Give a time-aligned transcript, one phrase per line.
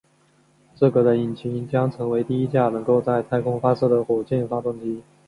[0.75, 5.03] 这个的引擎将成为第一架能够在太空发射的火箭发动机。